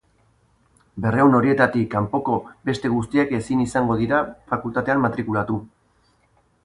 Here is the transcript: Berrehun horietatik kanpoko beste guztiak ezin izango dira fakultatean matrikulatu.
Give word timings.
Berrehun 1.03 1.35
horietatik 1.39 1.91
kanpoko 1.91 2.37
beste 2.69 2.91
guztiak 2.95 3.35
ezin 3.41 3.61
izango 3.67 3.99
dira 4.01 4.23
fakultatean 4.55 5.05
matrikulatu. 5.05 5.59